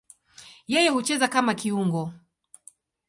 Yeye 0.67 0.89
hucheza 0.93 1.27
kama 1.27 1.53
kiungo. 1.59 2.03